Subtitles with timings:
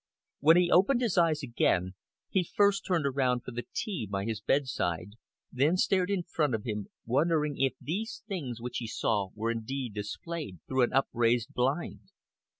[0.39, 1.93] When he opened his eyes again,
[2.27, 5.11] he first turned around for the tea by his bedside,
[5.51, 9.93] then stared in front of him, wondering if these things which he saw were indeed
[9.93, 12.09] displayed through an upraised blind.